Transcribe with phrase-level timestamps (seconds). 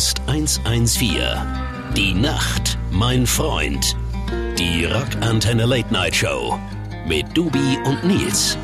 [0.00, 1.18] Podcast 114.
[1.94, 3.94] Die Nacht, mein Freund.
[4.58, 6.58] Die Rockantenne Late Night Show
[7.06, 8.56] mit Dubi und Nils.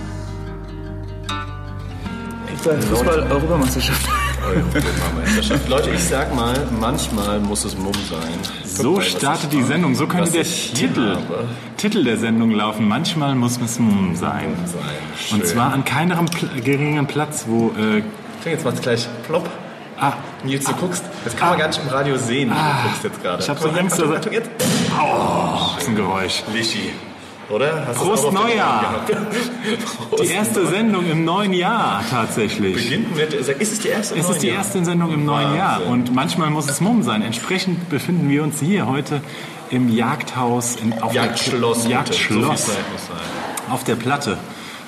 [2.63, 4.09] Fußball-Europameisterschaft.
[4.47, 5.69] Europameisterschaft.
[5.69, 8.33] Leute, ich sag mal, manchmal muss es Mumm sein.
[8.65, 9.95] So startet die Sendung.
[9.95, 11.19] So könnte der Titel.
[11.77, 12.89] Titel der Sendung laufen.
[12.89, 14.55] Manchmal muss es Mumm sein.
[15.31, 16.25] Und zwar an keinem
[16.65, 17.75] geringeren Platz, wo.
[17.79, 18.03] Äh,
[18.49, 19.51] jetzt macht's gleich plopp.
[20.01, 20.13] Ah,
[20.45, 21.05] Nils, du guckst.
[21.25, 22.51] Das kann man gar nicht im Radio sehen.
[22.51, 23.43] Du guckst jetzt gerade.
[23.43, 24.51] ich hab so Angst, dass- Achtung, jetzt.
[24.59, 26.43] das ist ein Geräusch.
[26.53, 26.91] Lischi.
[27.49, 27.87] Oder?
[27.87, 29.03] Hast Prost Neujahr.
[30.11, 32.75] Prost Die erste Sendung im neuen Jahr tatsächlich.
[32.75, 33.33] Beginnt mit.
[33.33, 34.15] Ist es die erste?
[34.15, 35.59] im Es ist neuen die erste Sendung im neuen Wahnsinn.
[35.59, 37.23] Jahr und manchmal muss es Mumm sein.
[37.23, 39.21] Entsprechend befinden wir uns hier heute
[39.71, 41.79] im Jagdhaus, in, auf Jagdschloss.
[41.79, 41.85] der.
[41.85, 42.77] So Jagdschloss sein.
[43.71, 44.39] auf der Platte.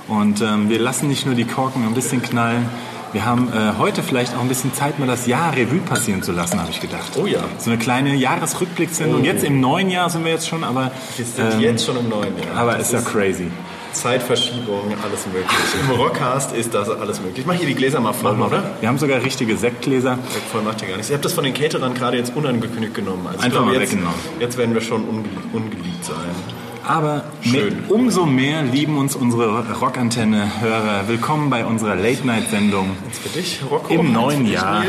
[0.09, 2.69] Und ähm, wir lassen nicht nur die Korken ein bisschen knallen.
[3.13, 6.33] Wir haben äh, heute vielleicht auch ein bisschen Zeit, mal das Jahr Revue passieren zu
[6.33, 7.13] lassen, habe ich gedacht.
[7.17, 7.41] Oh ja.
[7.59, 9.25] So eine kleine Jahresrückblickssendung.
[9.25, 12.09] Jetzt im neuen Jahr sind wir jetzt schon, aber, Wir sind ähm, jetzt schon im
[12.09, 12.57] neuen Jahr.
[12.57, 13.51] aber Das ist ja crazy.
[13.93, 15.47] Zeitverschiebung, alles möglich.
[15.91, 17.39] Im Rockcast ist das alles möglich.
[17.41, 18.63] Ich mach hier die Gläser mal voll, oder?
[18.81, 20.19] Wir haben sogar richtige Sektgläser.
[20.53, 21.09] Voll macht ihr gar nichts.
[21.09, 23.27] Ich habe das von den Caterern gerade jetzt unangekündigt genommen.
[23.27, 24.19] Also Einfach glaube, mal jetzt, weggenommen.
[24.39, 26.17] Jetzt werden wir schon ungeliebt, ungeliebt sein.
[26.89, 31.07] Aber mit, umso mehr lieben uns unsere Rockantenne-Hörer.
[31.07, 33.93] Willkommen bei unserer Late-Night-Sendung Für dich, Rocco.
[33.93, 34.85] im neuen Jahr.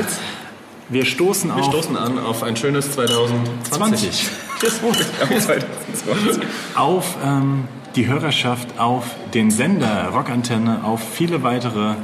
[0.87, 3.69] Wir stoßen Wir stoßen an auf ein schönes 2020.
[3.69, 4.29] 20.
[4.61, 6.39] Cheers, Wohl.
[6.75, 11.95] auf ähm, die Hörerschaft, auf den Sender Rockantenne, auf viele weitere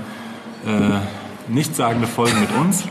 [0.66, 1.00] äh,
[1.48, 2.84] nichtssagende Folgen mit uns.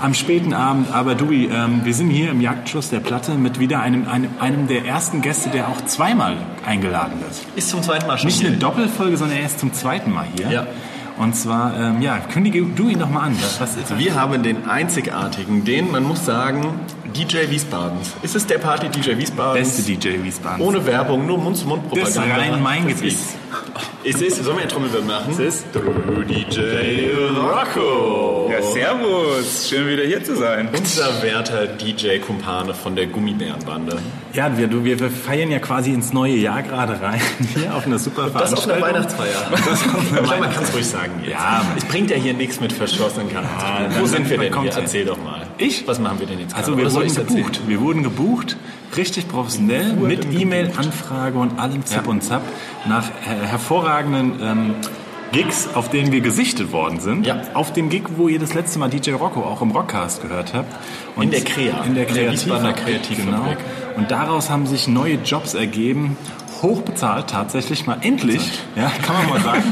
[0.00, 3.80] Am späten Abend, aber Dui, ähm, wir sind hier im Jagdschluss der Platte mit wieder
[3.80, 7.32] einem, einem, einem der ersten Gäste, der auch zweimal eingeladen wird.
[7.56, 8.48] Ist zum zweiten Mal schon Nicht hier.
[8.48, 10.50] eine Doppelfolge, sondern er ist zum zweiten Mal hier.
[10.50, 10.66] Ja.
[11.18, 13.36] Und zwar, ähm, ja, kündige du ihn doch mal an.
[13.58, 16.80] Was, ist Wir haben den einzigartigen, den, man muss sagen,
[17.14, 18.12] DJ Wiesbadens.
[18.22, 19.76] Ist es der Party DJ Wiesbadens?
[19.76, 20.64] beste DJ Wiesbaden?
[20.64, 22.36] Ohne Werbung, nur das Mund-zu-Mund-Propaganda.
[22.36, 23.18] Rhein-Main-Gebiet.
[24.02, 25.32] Es ist, sollen wir ein Trommelwirbel machen?
[25.32, 28.50] Es ist DJ Rocco.
[28.50, 29.68] Ja, servus.
[29.68, 30.68] Schön wieder hier zu sein.
[30.76, 33.98] Unser werter DJ-Kumpane von der Gummibärenbande.
[34.32, 37.20] Ja, wir, du, wir, feiern ja quasi ins neue Jahr gerade rein.
[37.54, 38.80] Hier auf einer super Das auf einer.
[38.80, 39.50] Weihnachtsfeier.
[39.50, 41.32] Das auf einer Man kann es ruhig sagen jetzt.
[41.32, 43.94] Ja, es bringt ja hier nichts mit verschossenen Kanonen.
[43.98, 44.72] Wo sind wir denn hier?
[44.72, 45.46] Erzähl doch mal.
[45.58, 45.86] Ich?
[45.86, 47.60] Was machen wir denn jetzt Also wir Oder wurden gebucht.
[47.66, 48.56] Wir wurden gebucht,
[48.96, 52.42] richtig professionell, mit E-Mail-Anfrage und allem Zip und Zap
[52.88, 54.74] nach äh, hervorragenden ähm,
[55.32, 57.24] Gigs, auf denen wir gesichtet worden sind.
[57.24, 57.42] Ja.
[57.54, 60.74] Auf dem Gig, wo ihr das letzte Mal DJ Rocco auch im Rockcast gehört habt.
[61.14, 61.84] Und In der Krea.
[61.84, 62.76] In der Kreativfabrik.
[62.76, 63.58] Kreativfabrik.
[63.58, 63.96] Genau.
[63.96, 66.16] Und daraus haben sich neue Jobs ergeben.
[66.62, 69.62] Hochbezahlt tatsächlich mal endlich, ja, kann man mal sagen.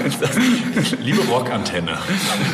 [1.03, 1.99] Liebe Rockantenne,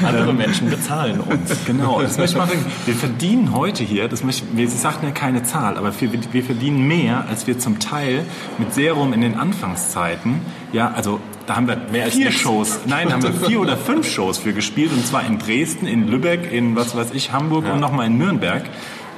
[0.05, 1.65] andere Menschen bezahlen uns.
[1.67, 2.67] Genau, das möchte ich mal sagen.
[2.85, 6.87] Wir verdienen heute hier, das möchte, wir sagten ja keine Zahl, aber wir, wir verdienen
[6.89, 8.25] mehr, als wir zum Teil
[8.59, 10.41] mit Serum in den Anfangszeiten,
[10.73, 12.33] ja, also da haben wir Mehr als vier.
[12.33, 15.87] Shows, nein, da haben wir vier oder fünf Shows für gespielt und zwar in Dresden,
[15.87, 18.65] in Lübeck, in was weiß ich, Hamburg und nochmal in Nürnberg.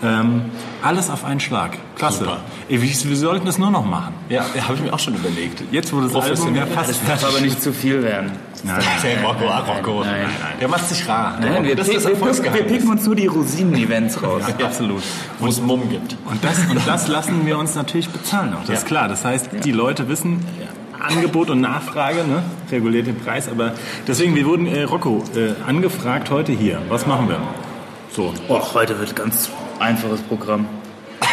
[0.02, 0.42] Ähm,
[0.82, 1.78] alles auf einen Schlag.
[1.96, 2.18] Klasse.
[2.24, 2.38] Super.
[2.68, 4.14] Ey, Wir, wir sollten das nur noch machen.
[4.28, 5.62] Ja, habe ich mir auch schon überlegt.
[5.70, 6.66] Jetzt, wo das Album ja Professionell.
[6.66, 8.32] fast Darf aber nicht zu viel werden.
[8.62, 8.82] Nein,
[9.24, 10.00] Rocco, ah, Rocco.
[10.04, 10.30] Nein, nein.
[10.60, 11.38] Der macht sich rar.
[11.40, 14.42] Nein, wir, das ist das pick, wir, picken uns nur die Rosinen-Events raus.
[14.58, 15.02] ja, absolut.
[15.38, 16.16] wo es Mumm gibt.
[16.24, 18.88] Und das, und das lassen wir uns natürlich bezahlen auch, das ist Ja.
[18.88, 19.08] klar.
[19.08, 20.44] Das heißt, die Leute wissen,
[21.00, 23.48] Angebot und Nachfrage ne, reguliert den Preis.
[23.48, 23.72] Aber
[24.08, 26.80] deswegen, wir wurden, äh, Rocco, äh, angefragt heute hier.
[26.88, 27.38] Was machen wir?
[28.12, 28.32] So.
[28.48, 30.66] Och, heute wird ganz einfaches Programm.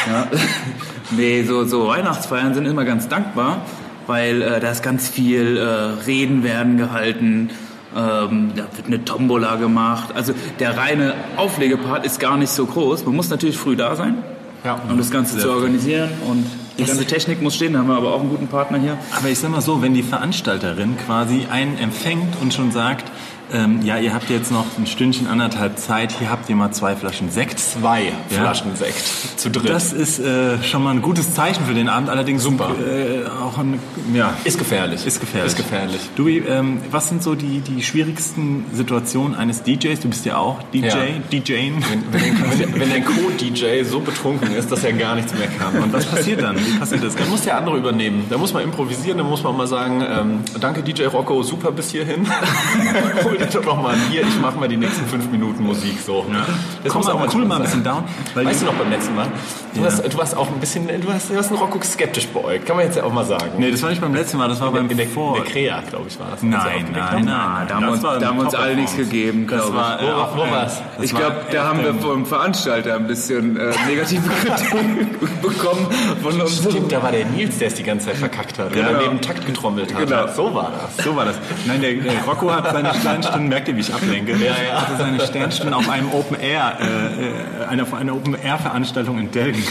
[0.07, 0.27] Ja.
[1.11, 3.61] nee, so, so Weihnachtsfeiern sind immer ganz dankbar,
[4.07, 5.61] weil äh, da ist ganz viel äh,
[6.05, 7.49] Reden werden gehalten,
[7.95, 10.09] ähm, da wird eine Tombola gemacht.
[10.15, 13.05] Also der reine Auflegepart ist gar nicht so groß.
[13.05, 14.15] Man muss natürlich früh da sein,
[14.63, 14.79] Ja.
[14.89, 16.45] um das Ganze zu organisieren und
[16.79, 17.73] die ganze Technik muss stehen.
[17.73, 18.97] Da haben wir aber auch einen guten Partner hier.
[19.15, 23.12] Aber ich sag mal so, wenn die Veranstalterin quasi einen empfängt und schon sagt,
[23.53, 26.95] ähm, ja, ihr habt jetzt noch ein Stündchen, anderthalb Zeit, hier habt ihr mal zwei
[26.95, 27.59] Flaschen Sekt.
[27.59, 28.39] Zwei Ja.
[28.41, 29.03] Flaschen Sekt
[29.38, 29.69] zu dritt.
[29.69, 32.09] Das ist äh, schon mal ein gutes Zeichen für den Abend.
[32.09, 32.71] Allerdings Super.
[32.79, 33.79] Äh, auch ein,
[34.13, 35.05] ja, ist gefährlich.
[35.05, 35.51] Ist gefährlich.
[35.51, 36.01] Ist gefährlich.
[36.15, 39.99] Du, ähm, was sind so die, die schwierigsten Situationen eines DJs?
[39.99, 40.95] Du bist ja auch DJ, Ja.
[41.31, 41.83] DJing.
[41.89, 42.21] Wenn,
[42.59, 45.81] wenn, wenn, der Co-DJ so betrunken ist, dass er gar nichts mehr kann.
[45.81, 46.57] Und was passiert dann?
[46.57, 47.15] Wie passiert das?
[47.15, 48.25] Dann muss der andere übernehmen.
[48.29, 51.91] Da muss man improvisieren, da muss man mal sagen, ähm, danke DJ Rocco, super bis
[51.91, 52.25] hierhin.
[53.23, 56.25] Hol doch mal hier, ich mach mal die nächsten fünf Minuten Musik so.
[56.31, 56.45] Ja.
[56.84, 58.04] Das Komm muss mal, auch cool manchmal mal ein bisschen down.
[58.34, 59.28] Weil Weißt du noch beim letzten Mal?
[59.74, 59.88] Du, Ja.
[59.88, 62.75] hast, du warst auch ein bisschen, du hast, du hast einen Rocco skeptisch beäugt, kann
[62.78, 63.51] man jetzt ja auch mal sagen.
[63.57, 65.38] Nee, das war nicht beim letzten Mal, das war beim in der, Vor.
[65.38, 66.44] in der Krea, glaube ich, war das.
[66.44, 67.68] Nein, nein, nein, nein.
[67.68, 70.07] Da haben wir uns, war da haben uns alle nichts gegeben, Das glaube war, ich.
[70.07, 70.81] äh, Wo- auf wo dem- war's?
[71.01, 75.88] Ich war glaube, da haben wir vom Veranstalter ein bisschen äh, negative Kritik bekommen
[76.22, 76.57] von uns.
[76.60, 78.75] Stimmt, da war der Nils, der es die ganze Zeit verkackt hat.
[78.75, 78.92] Ja.
[78.92, 78.98] Ja.
[79.01, 80.06] neben Takt getrommelt hat.
[80.07, 80.28] Genau.
[80.28, 81.04] So war das.
[81.06, 81.36] So war das.
[81.66, 82.90] Nein, der, der Rocco hat seine
[83.23, 84.31] Sternstunden, merkt ihr, wie ich ablenke?
[84.33, 84.81] Ja, ja.
[84.81, 89.31] Hatte seine Sternstunden auf einem Open Air, äh, eine, auf einer Open Air Veranstaltung in
[89.31, 89.63] Delgen.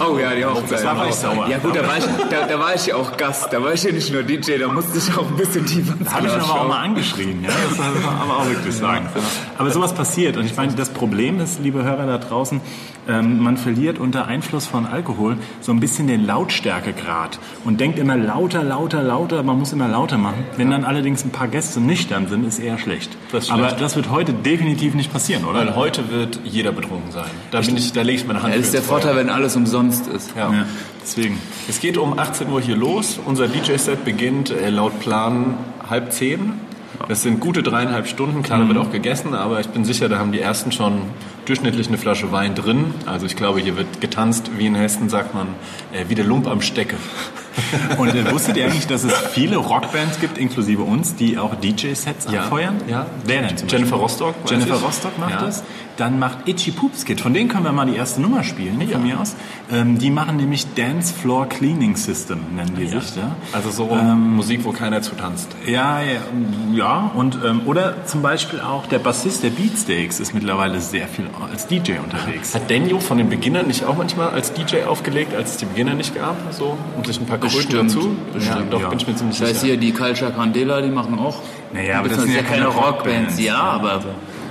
[0.00, 0.72] Oh ja, die Hochzeit.
[0.72, 1.48] Das war ich sauer.
[1.48, 3.82] Ja gut, da war ich, da, da war ich ja auch Gast, da war ich
[3.82, 6.60] ja nicht nur DJ, da musste ich auch ein bisschen tiefer Da habe ich aber
[6.60, 7.50] auch mal angeschrien, ja.
[7.50, 9.06] Das muss man aber auch wirklich sagen.
[9.58, 10.36] Aber sowas passiert.
[10.36, 12.60] Und ich meine, das Problem ist, liebe Hörer da draußen,
[13.08, 18.16] ähm, man verliert unter Einfluss von Alkohol so ein bisschen den Lautstärkegrad und denkt immer
[18.16, 20.44] lauter, lauter, lauter, man muss immer lauter machen.
[20.56, 23.16] Wenn dann allerdings ein paar Gäste nüchtern sind, ist eher schlecht.
[23.30, 25.60] Das aber das wird heute definitiv nicht passieren, oder?
[25.60, 27.30] Weil heute wird jeder betrunken sein.
[27.50, 28.82] Da, bin ich, da lege ich meine Hand Ja, das ist der.
[28.82, 30.30] Vorteil, wenn alles umsonst ist.
[30.36, 30.52] Ja.
[30.52, 30.66] Ja,
[31.00, 31.38] deswegen.
[31.68, 33.18] Es geht um 18 Uhr hier los.
[33.24, 35.54] Unser DJ-Set beginnt äh, laut Plan
[35.88, 36.54] halb zehn.
[37.08, 38.42] Das sind gute dreieinhalb Stunden.
[38.42, 41.02] Klar, da wird auch gegessen, aber ich bin sicher, da haben die ersten schon
[41.46, 42.94] durchschnittlich eine Flasche Wein drin.
[43.06, 45.48] Also ich glaube, hier wird getanzt, wie in Hessen sagt man,
[45.92, 46.96] äh, wie der Lump am Stecke.
[47.98, 52.28] Und äh, wusstet ihr eigentlich, dass es viele Rockbands gibt, inklusive uns, die auch DJ-Sets
[52.32, 52.42] Ja.
[52.44, 52.76] abfeuern?
[52.88, 53.06] Ja.
[53.24, 54.02] Wer denn zum Jennifer Beispiel?
[54.30, 54.82] Rostock, Jennifer ich.
[54.82, 55.40] Rostock macht Ja.
[55.42, 55.62] das.
[55.98, 57.20] Dann macht Itchy Poops Kid.
[57.20, 58.86] Von denen können wir mal die erste Nummer spielen, Ja.
[58.96, 59.34] von mir aus.
[59.70, 63.16] Ähm, die machen nämlich Dance Floor Cleaning System, nennen die sich.
[63.16, 63.36] Ja.
[63.52, 65.48] Also so Ähm, Musik, wo keiner zu tanzt.
[65.66, 66.20] Ja, ja,
[66.72, 67.10] ja.
[67.14, 71.66] Und, ähm, oder zum Beispiel auch der Bassist der Beatsteaks ist mittlerweile sehr viel als
[71.66, 72.54] DJ unterwegs.
[72.54, 75.94] Hat Daniel von den Beginnern nicht auch manchmal als DJ aufgelegt, als es die Beginner
[75.94, 76.36] nicht gab?
[76.52, 77.90] So, und sich ein paar Kröten Bestimmt.
[77.90, 78.16] dazu?
[78.32, 78.88] Bestimmt, ja, doch, ja.
[78.88, 79.72] bin ich mir ziemlich Das heißt sicher.
[79.74, 81.36] hier die Culture Candela, die machen auch.
[81.72, 83.40] Naja, aber das sind ja keine keine Rockbands, Rockbands.
[83.40, 84.02] ja, aber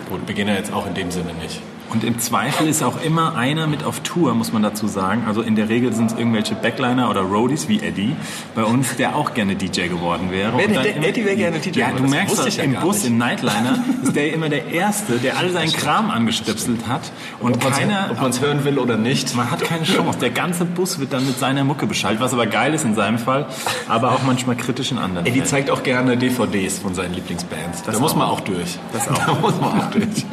[0.10, 1.62] Gut, Beginner jetzt auch in dem Sinne nicht.
[1.92, 5.24] Und im Zweifel ist auch immer einer mit auf Tour, muss man dazu sagen.
[5.28, 8.16] Also in der Regel sind es irgendwelche Backliner oder Roadies wie Eddie
[8.56, 10.54] bei uns, der auch gerne DJ geworden wäre.
[10.58, 12.76] Dann der- immer- Eddie wäre gerne DJ Ja, geworden, du das merkst das ja im
[12.76, 13.08] Bus, nicht.
[13.08, 17.12] im Nightliner, ist der immer der Erste, der all seinen Kram angestöpselt hat.
[17.42, 18.08] Und Ob keiner...
[18.12, 19.36] ob man es hören will oder nicht.
[19.36, 20.20] Man hat keine Chance.
[20.20, 23.18] Der ganze Bus wird dann mit seiner Mucke beschallt, was aber geil ist in seinem
[23.20, 23.48] Fall,
[23.90, 25.26] aber auch manchmal kritisch in anderen.
[25.26, 25.46] Eddie Fällen.
[25.50, 27.84] zeigt auch gerne DVDs von seinen Lieblingsbands.
[27.84, 28.32] Das da muss man auch.
[28.38, 28.80] auch durch.
[28.94, 29.26] Das auch.
[29.26, 30.26] Da muss man auch durch.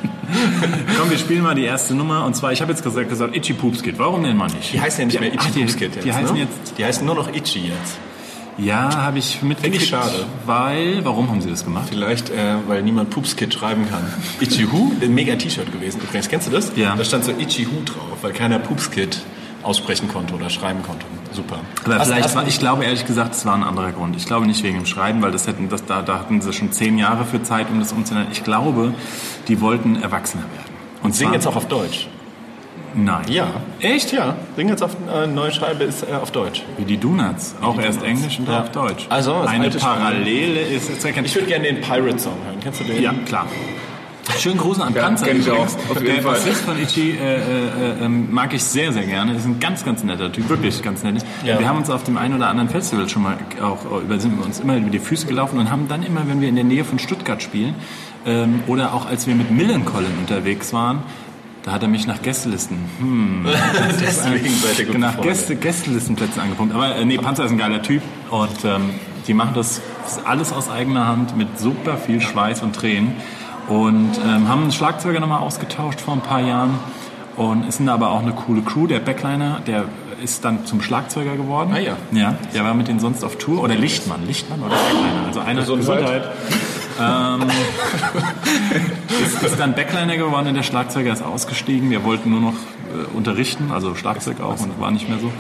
[0.98, 2.24] Komm, wir spielen mal die erste Nummer.
[2.24, 3.98] Und zwar, ich habe jetzt gesagt, gesagt Itchy Poops Kid.
[3.98, 4.72] Warum denn mal nicht?
[4.72, 6.04] Die heißen ja nicht mehr Itchy Poops Kid jetzt.
[6.04, 6.40] Die heißen ne?
[6.42, 7.98] jetzt Die heißen nur noch Itchy jetzt.
[8.58, 9.82] Ja, habe ich mitgekriegt.
[9.82, 10.26] ich schade.
[10.44, 11.86] Weil, warum haben sie das gemacht?
[11.90, 14.02] Vielleicht, äh, weil niemand Poops Kid schreiben kann.
[14.40, 14.90] Itchy Who?
[15.00, 16.28] Ein mega T-Shirt gewesen übrigens.
[16.28, 16.72] Kennst du das?
[16.74, 16.96] Ja.
[16.96, 19.20] Da stand so Itchy Who drauf, weil keiner Poops Kid
[19.62, 21.04] aussprechen konnte oder schreiben konnte.
[21.32, 21.58] Super.
[21.84, 24.16] Aber Hast- vielleicht hast- war, ich glaube ehrlich gesagt, es war ein anderer Grund.
[24.16, 26.72] Ich glaube nicht wegen dem Schreiben, weil das hätten, das, da, da hatten sie schon
[26.72, 28.28] zehn Jahre für Zeit, um das umzunehmen.
[28.32, 28.92] Ich glaube,
[29.46, 30.67] die wollten erwachsener werden.
[31.08, 32.06] Und Sing zwar- jetzt auch auf Deutsch.
[32.94, 33.24] Nein.
[33.28, 33.48] Ja.
[33.80, 34.12] Echt?
[34.12, 36.62] Ja, Sing jetzt auf äh, neue Schreibe ist äh, auf Deutsch.
[36.78, 37.54] Wie die Donuts.
[37.62, 38.18] Auch die erst Donuts.
[38.20, 38.52] Englisch und Ja.
[38.54, 39.06] dann auf Deutsch.
[39.08, 39.70] Also, eine.
[39.70, 41.26] Parallele ist jetzt erkennt.
[41.26, 42.58] Ich würde gerne den Pirate-Song hören.
[42.62, 43.02] Kennst du den?
[43.02, 43.46] Ja, klar.
[44.38, 45.26] Schönen Gruß an Ja, Panzer.
[45.26, 46.32] kenn ich auch, auf jeden Der Fall.
[46.34, 49.32] Bassist von Ichi äh, äh, äh, mag ich sehr, sehr gerne.
[49.34, 50.48] Ist ein ganz, ganz netter Typ.
[50.50, 51.24] Wirklich ganz nett.
[51.44, 51.58] Ja.
[51.58, 54.38] Wir haben uns auf dem einen oder anderen Festival schon mal auch äh, über, sind
[54.38, 56.64] wir uns immer über die Füße gelaufen und haben dann immer, wenn wir in der
[56.64, 57.74] Nähe von Stuttgart spielen
[58.28, 61.02] ähm, oder auch als wir mit Millencolin unterwegs waren,
[61.64, 63.46] da hat er mich nach Gästelisten, hm,
[64.00, 65.20] Deswegen seid ihr gut nach.
[65.20, 66.74] Gäste, Gästelistenplätzen angepumpt.
[66.74, 68.90] Aber äh, nee, Panzer ist ein geiler Typ und ähm,
[69.26, 69.80] die machen das
[70.24, 73.12] alles aus eigener Hand mit super viel Schweiß und Tränen
[73.68, 76.78] und ähm, haben einen Schlagzeuger nochmal ausgetauscht vor ein paar Jahren
[77.36, 78.86] und es sind aber auch eine coole Crew.
[78.86, 79.84] Der Backliner, der
[80.22, 81.70] ist dann zum Schlagzeuger geworden.
[81.72, 81.96] Ah ja.
[82.10, 83.62] Ja, der war mit denen sonst auf Tour.
[83.62, 85.26] Oder Lichtmann, Lichtmann oder Backliner.
[85.26, 86.24] Also einer Gesundheit.
[87.00, 87.42] Ähm,
[89.24, 91.90] ist, ist dann Backliner geworden und der Schlagzeuger ist ausgestiegen.
[91.90, 95.30] Wir wollten nur noch äh, unterrichten, also Schlagzeug auch und war nicht mehr so.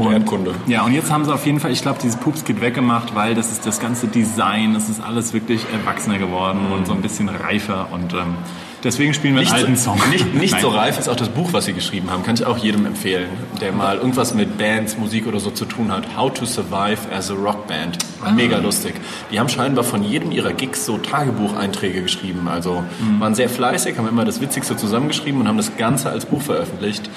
[0.00, 0.54] Und, Erdkunde.
[0.66, 3.52] Ja, und jetzt haben sie auf jeden Fall, ich glaube, dieses Pups-Kit weggemacht, weil das
[3.52, 7.88] ist das ganze Design, das ist alles wirklich erwachsener geworden und so ein bisschen reifer
[7.92, 8.36] und ähm,
[8.84, 10.00] deswegen spielen wir einen alten so, Song.
[10.10, 12.22] Nicht, nicht so reif ist auch das Buch, was sie geschrieben haben.
[12.22, 13.28] Kann ich auch jedem empfehlen,
[13.60, 16.16] der mal irgendwas mit Bands, Musik oder so zu tun hat.
[16.16, 17.98] How to Survive as a Rock Band.
[18.24, 18.30] Ah.
[18.30, 18.94] Mega lustig.
[19.30, 22.48] Die haben scheinbar von jedem ihrer Gigs so Tagebucheinträge geschrieben.
[22.48, 23.20] Also Mhm.
[23.20, 27.08] waren sehr fleißig, haben immer das Witzigste zusammengeschrieben und haben das Ganze als Buch veröffentlicht.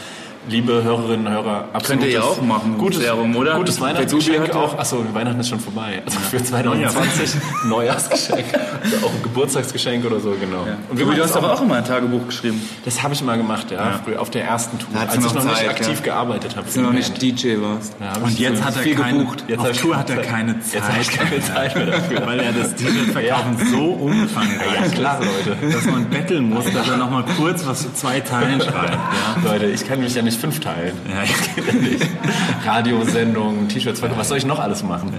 [0.48, 2.02] Liebe Hörerinnen und Hörer, absolut.
[2.02, 3.56] Könnt ihr ja auch machen, Gutes, Serum, oder?
[3.56, 4.78] Gutes Weihnachtsgeschenk ja- auch.
[4.78, 6.02] Achso, Weihnachten ist schon vorbei.
[6.06, 8.46] Also für 2020 Neujahrsgeschenk.
[8.50, 10.66] Oder auch ein Geburtstagsgeschenk oder so, genau.
[10.90, 12.62] Und Du, hast aber auch immer ein Tagebuch geschrieben.
[12.84, 15.34] Das habe ich mal gemacht, ja, früher auf der ersten Tour, als hattest ich noch
[15.36, 16.04] noch nicht Zeit, aktiv ja.
[16.04, 16.66] gearbeitet habe.
[16.66, 17.96] Dass du noch nicht DJ warst.
[18.00, 19.44] Ja, Und jetzt hat er viel keine, gebucht.
[19.48, 20.28] Jetzt auf Tour keine hat er Zeit.
[20.30, 22.26] keine Jetzt habe ich Zeit, keine Zeit mehr dafür.
[22.28, 25.74] weil er das T-Shirt-Verkaufen so umfangreich Ja, klar, Leute.
[25.76, 28.94] dass man betteln muss, dass er noch mal kurz was zu zwei Teilen schreibt.
[28.94, 29.52] Ja?
[29.52, 30.96] Leute, ich kann mich ja nicht fünf teilen.
[31.08, 32.72] Ja, ja.
[32.72, 35.14] Radiosendungen, T-Shirts, was soll ich noch alles machen?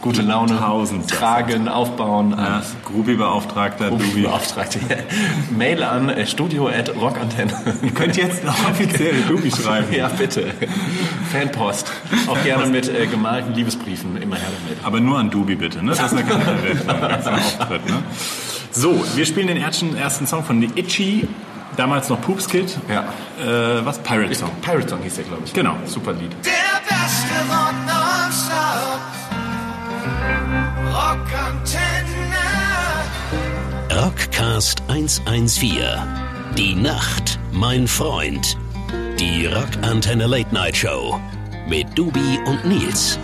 [0.00, 2.62] Gute Laune, Tausend tragen, aufbauen, ja.
[2.84, 4.22] Grubi-Beauftragter, Dubi.
[4.22, 4.78] Beauftragte.
[5.56, 7.52] Mail an äh, studio at rockantenne.
[7.82, 9.86] Ihr könnt jetzt offiziell Dubi schreiben.
[9.96, 10.52] Ja, bitte.
[11.32, 11.90] Fanpost.
[12.26, 14.84] Auch gerne mit äh, gemalten Liebesbriefen immer her damit.
[14.84, 15.92] Aber nur an Dubi bitte, ne?
[15.92, 18.02] Das ist eine kleine Auftritt, ne?
[18.72, 21.26] So, wir spielen den ersten, ersten Song von The Itchy,
[21.76, 22.76] damals noch Poops Kid.
[22.88, 23.04] Ja.
[23.40, 23.98] Äh, was?
[23.98, 24.50] Pirate Song.
[24.62, 25.52] Pirate Song hieß der, glaube ich.
[25.52, 25.76] Genau.
[25.84, 26.32] Super Lied.
[26.44, 29.00] Der beste Rock nonstop.
[30.92, 32.36] Rockantenne.
[34.02, 35.80] Rockcast 114.
[36.56, 38.56] Die Nacht, mein Freund.
[39.18, 41.20] Die Rockantenne Late Night Show.
[41.68, 43.18] Mit Dubi und Nils.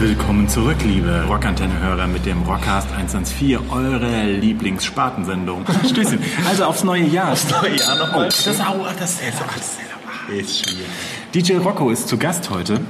[0.00, 5.66] Willkommen zurück, liebe Rockantenne-Hörer mit dem Rockcast 114, eure Lieblingsspartensendung.
[5.90, 6.18] Stößchen.
[6.48, 7.32] Also aufs neue Jahr.
[7.32, 8.28] Aufs neue Jahr nochmal.
[8.28, 9.78] Oh, das, au, das, das, das,
[10.34, 10.86] ist schwierig.
[11.34, 12.80] DJ Rocco ist zu Gast heute.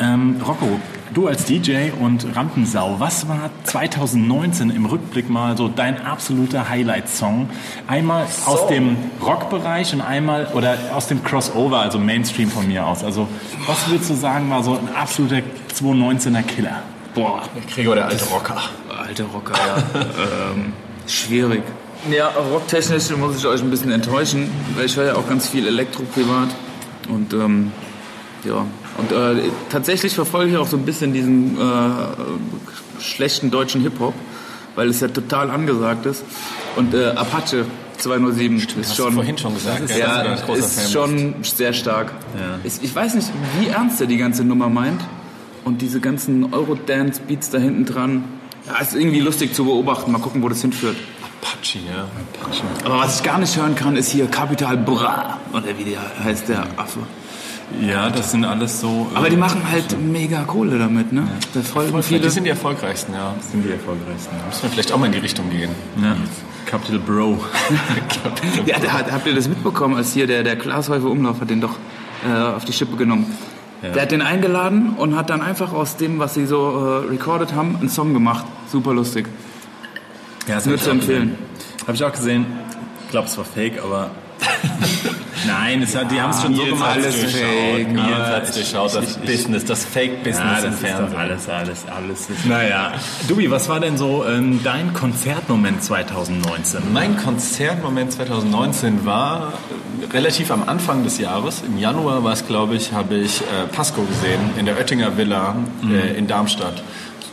[0.00, 0.80] Ähm, Rocco,
[1.14, 7.48] du als DJ und Rampensau, was war 2019 im Rückblick mal so dein absoluter Highlight-Song?
[7.86, 13.04] Einmal aus dem Rockbereich und einmal oder aus dem Crossover, also Mainstream von mir aus.
[13.04, 13.28] Also
[13.66, 15.40] was würdest du sagen war so ein absoluter
[15.74, 16.82] 2019er Killer?
[17.14, 17.42] Boah,
[17.72, 18.60] Gregor, der alte Rocker.
[18.90, 20.00] alter Rocker, ja.
[20.00, 20.72] ähm,
[21.06, 21.62] schwierig.
[22.10, 25.66] Ja, rocktechnisch muss ich euch ein bisschen enttäuschen, weil ich höre ja auch ganz viel
[25.66, 26.48] Elektro privat.
[27.08, 27.72] Und ähm,
[28.44, 28.66] ja,
[28.98, 34.14] und äh, tatsächlich verfolge ich auch so ein bisschen diesen äh, schlechten deutschen Hip-Hop,
[34.76, 36.24] weil es ja total angesagt ist.
[36.76, 37.66] Und äh, Apache
[37.98, 39.14] 207 ist Hast du schon...
[39.14, 39.82] vorhin schon gesagt.
[39.84, 40.92] dass ja, du Fan ist bist.
[40.92, 42.12] schon sehr stark.
[42.64, 45.00] Ich, ich weiß nicht, wie ernst er die ganze Nummer meint.
[45.64, 48.24] Und diese ganzen Eurodance-Beats da hinten dran.
[48.66, 50.12] Ja, ist irgendwie lustig zu beobachten.
[50.12, 50.96] Mal gucken, wo das hinführt.
[51.22, 52.06] Apache, ja.
[52.84, 55.38] Aber was ich gar nicht hören kann, ist hier Capital Bra.
[55.52, 57.00] Oder wie der heißt, der Affe.
[57.80, 59.10] Ja, das sind alles so.
[59.14, 61.26] äh, Aber die machen halt mega Kohle damit, ne?
[61.54, 62.02] Da folgen Viele.
[62.02, 62.20] viele.
[62.20, 63.34] Die sind die erfolgreichsten, ja.
[63.50, 64.36] sind die erfolgreichsten.
[64.46, 65.70] Müssen wir vielleicht auch mal in die Richtung gehen.
[66.02, 66.16] Ja.
[66.66, 67.38] Capital Bro.
[68.66, 71.60] Ja, da, hat- habt ihr das mitbekommen, als hier der, der Glashäufer Umlauf hat den
[71.60, 71.74] doch
[72.26, 73.26] äh, auf die Schippe genommen.
[73.82, 77.54] Der hat den eingeladen und hat dann einfach aus dem, was sie so äh, recorded
[77.54, 78.46] haben, einen Song gemacht.
[78.72, 79.26] Super lustig.
[80.48, 81.34] Ja, das Nur hab ich empfehlen.
[81.82, 82.46] Habe ich auch gesehen.
[83.04, 84.10] Ich glaube, es war fake, aber.
[85.46, 86.90] Nein, es hat, die haben es schon so Nils, gemacht.
[86.96, 87.40] alles durchschaut.
[87.40, 91.18] fake, Nils hat's ich- durchschaut, das ich- Business, das Fake-Business Ja, im das ist Fernsehen.
[91.18, 92.28] alles, alles, alles.
[92.44, 92.92] Naja.
[93.28, 96.92] Dubi, was war denn so ähm, dein Konzertmoment 2019?
[96.92, 99.52] Mein Konzertmoment 2019 war
[100.02, 101.62] äh, relativ am Anfang des Jahres.
[101.66, 105.56] Im Januar war es, glaube ich, habe ich äh, Pasco gesehen in der Oettinger Villa
[105.90, 106.82] äh, in Darmstadt.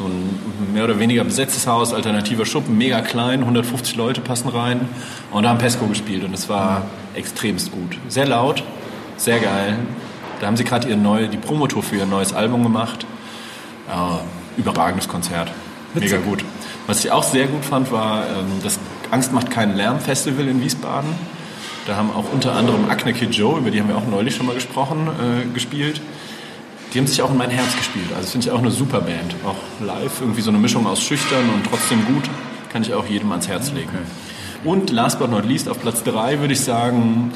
[0.01, 4.89] So ein mehr oder weniger besetztes Haus, alternativer Schuppen, mega klein, 150 Leute passen rein.
[5.29, 7.97] Und da haben Pesco gespielt und es war extremst gut.
[8.07, 8.63] Sehr laut,
[9.17, 9.77] sehr geil.
[10.39, 13.05] Da haben sie gerade ihre neue, die Promotour für ihr neues Album gemacht.
[13.87, 14.21] Ja,
[14.57, 15.51] überragendes Konzert.
[15.93, 16.43] Mega gut.
[16.87, 18.79] Was ich auch sehr gut fand, war ähm, das
[19.11, 21.11] Angst macht keinen Lärm Festival in Wiesbaden.
[21.85, 24.47] Da haben auch unter anderem Acne Kid Joe, über die haben wir auch neulich schon
[24.47, 26.01] mal gesprochen, äh, gespielt.
[26.93, 28.11] Die haben sich auch in mein Herz gespielt.
[28.15, 29.35] Also finde ich auch eine super Band.
[29.45, 29.55] Auch
[29.85, 32.29] live irgendwie so eine Mischung aus schüchtern und trotzdem gut.
[32.69, 33.97] Kann ich auch jedem ans Herz legen.
[34.63, 37.31] Und last but not least, auf Platz 3 würde ich sagen,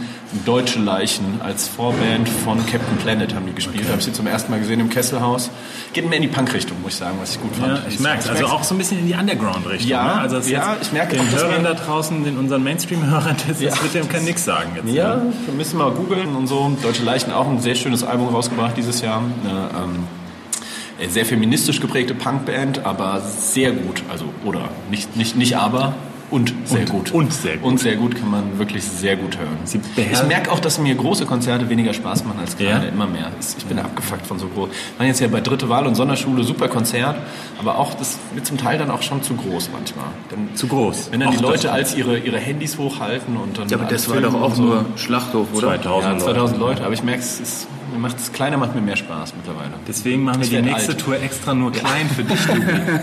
[0.46, 3.86] Deutsche Leichen als Vorband von Captain Planet haben die gespielt.
[3.86, 5.50] Da habe ich sie zum ersten Mal gesehen im Kesselhaus.
[5.94, 7.78] Geht mehr in die Punk-Richtung, muss ich sagen, was ich gut fand.
[7.78, 8.30] Ja, ich merke es.
[8.30, 9.90] Also auch so ein bisschen in die Underground-Richtung.
[9.90, 10.22] Ja, ne?
[10.22, 13.70] also ja, ich merke den Hörern da draußen, den unseren Mainstream-Hörern, das, Ja.
[13.72, 14.94] das wird dem kein Nix sagen jetzt.
[14.94, 15.34] Ja, ne?
[15.46, 16.76] wir müssen mal googeln und so.
[16.84, 19.22] Deutsche Leichen auch ein sehr schönes Album rausgebracht dieses Jahr.
[19.44, 24.04] Eine, ähm, sehr feministisch geprägte Punkband, aber sehr gut.
[24.12, 25.94] Also, oder nicht, nicht, nicht aber.
[26.32, 27.12] Und sehr Und- gut.
[27.12, 27.64] und sehr gut.
[27.72, 29.58] Und sehr gut kann man wirklich sehr gut hören.
[29.96, 32.92] Ich merke auch, dass mir große Konzerte weniger Spaß machen als kleine, Ja?
[32.92, 33.32] immer mehr.
[33.58, 34.70] Ich bin abgefuckt von so groß.
[34.70, 37.16] Wir waren jetzt ja bei Dritte Wahl und Sonderschule, super Konzert,
[37.60, 40.08] aber auch das wird zum Teil dann auch schon zu groß manchmal.
[40.30, 41.10] Dann, Zu groß.
[41.12, 43.86] wenn dann die Auch Leute das- als ihre, ihre Handys hochhalten und dann Ja, aber
[43.86, 44.64] das war doch auch so.
[44.64, 45.68] nur Schlachthof, oder?
[45.68, 48.96] 2000 Ja, 2000 Leute, aber ich merke, es ist macht das Kleine macht mir mehr
[48.96, 49.72] Spaß mittlerweile.
[49.88, 51.02] Deswegen machen wir die nächste alt.
[51.02, 52.40] Tour extra nur klein für dich.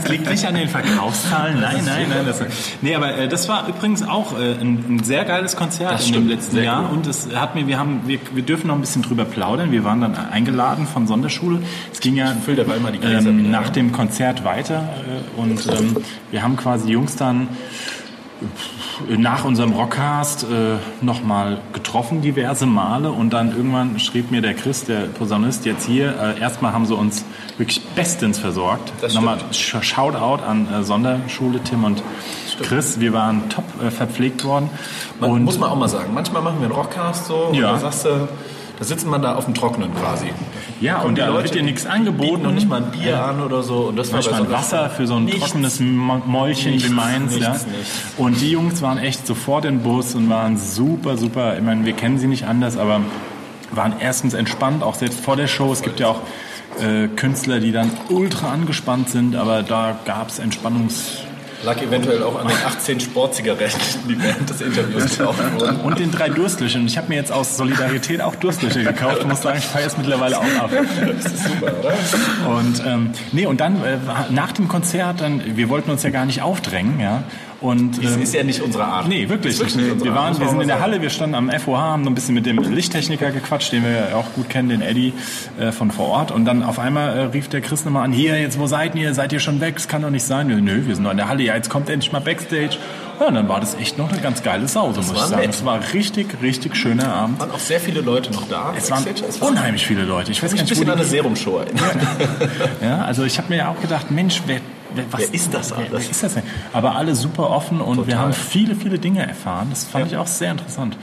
[0.02, 1.60] Das liegt nicht an den Verkaufszahlen.
[1.60, 2.26] Nein, nein, nein.
[2.26, 2.42] Das,
[2.80, 6.12] nee, aber äh, das war übrigens auch äh, ein, ein sehr geiles Konzert Das in
[6.12, 6.88] dem stimmt, letzten sehr Jahr.
[6.88, 6.96] cool.
[6.96, 9.70] Und es hat mir, wir haben, wir, wir dürfen noch ein bisschen drüber plaudern.
[9.72, 11.60] Wir waren dann eingeladen von Sonderschule.
[11.92, 12.34] Es ging ja
[13.02, 14.88] ähm, nach dem Konzert weiter
[15.36, 15.96] äh, und ähm,
[16.30, 17.48] wir haben quasi die Jungs dann
[19.16, 24.84] nach unserem Rockcast äh, nochmal getroffen diverse Male und dann irgendwann schrieb mir der Chris,
[24.84, 27.24] der Posaunist, jetzt hier, äh, erstmal haben sie uns
[27.58, 28.92] wirklich bestens versorgt.
[29.00, 32.02] Das nochmal Sh- Shoutout an äh, Sonderschule Tim und
[32.62, 34.70] Chris, wir waren top äh, verpflegt worden.
[35.20, 36.12] Man, und muss man auch mal sagen.
[36.14, 37.72] Manchmal machen wir einen Rockcast so und Ja.
[37.72, 38.28] da sagst du,
[38.78, 40.26] da sitzt man da auf dem Trockenen quasi.
[40.80, 42.42] ja, Kommen und die da Leute, wird dir nichts angeboten.
[42.42, 43.88] noch nicht mal ein Bier an oder so.
[43.88, 45.40] Und das war so Wasser für so ein Nichts.
[45.40, 47.38] trockenes Mäulchen Nichts, wie meins.
[47.38, 47.50] ja.
[47.50, 47.66] nichts.
[48.16, 51.56] Und die Jungs waren echt sofort im Bus und waren super, super.
[51.56, 53.00] Ich meine, wir kennen sie nicht anders, aber
[53.70, 55.72] waren erstens entspannt, auch selbst vor der Show.
[55.72, 56.20] Es gibt ja auch
[56.80, 61.18] äh, Künstler, die dann ultra angespannt sind, aber da gab es Entspannungs...
[61.64, 65.80] Lag eventuell auch an den 18 Sportzigaretten, die während des Interviews gekauft wurden.
[65.80, 66.86] Und den drei Durstlöchern.
[66.86, 69.18] Ich habe mir jetzt aus Solidarität auch Durstlöcher gekauft.
[69.20, 70.70] Ich muss sagen, ich feiere es mittlerweile auch ab.
[70.72, 72.56] Das ist super, oder?
[72.56, 73.98] Und ähm, nee, und dann äh,
[74.30, 77.22] nach dem Konzert, dann, wir wollten uns ja gar nicht aufdrängen, ja.
[77.62, 79.08] Und Das ähm, ist ja nicht unsere Art.
[79.08, 79.58] Nee, wirklich.
[79.58, 80.80] Das unsere wir, Art, waren, wir sind in der.
[80.80, 83.90] Halle, wir standen am FOH, haben noch ein bisschen mit dem Lichttechniker gequatscht, den wir
[84.10, 85.12] ja auch gut kennen, den Eddie
[85.58, 86.32] äh, von vor Ort.
[86.32, 89.14] Und dann auf einmal äh, rief der Chris nochmal an, hier, jetzt wo seid ihr?
[89.14, 89.74] Seid ihr schon weg?
[89.76, 90.48] Das kann doch nicht sein.
[90.48, 91.42] Wir, Nö, wir sind noch in der Halle.
[91.44, 92.78] Ja, jetzt kommt endlich mal Backstage.
[93.20, 95.42] Ja, und dann war das echt noch eine ganz geile Sause, muss ich sagen.
[95.42, 95.50] nett.
[95.54, 97.38] Es war richtig, richtig schöner Abend.
[97.38, 98.74] waren auch sehr viele Leute noch da.
[98.76, 99.04] Es waren.
[99.06, 100.32] Es war unheimlich viele Leute.
[100.32, 101.96] Ich weiß ein gar nicht, wo bisschen an eine Serumshow erinnert.
[102.82, 104.60] ja, also ich habe mir ja auch gedacht, Mensch, wer,
[105.10, 105.90] was, Wer ist das wer, alles?
[105.92, 106.42] wer ist das denn?
[106.72, 108.18] Aber alle super offen und wir Total.
[108.20, 109.68] haben viele, viele Dinge erfahren.
[109.70, 110.96] Das fand ich auch sehr interessant.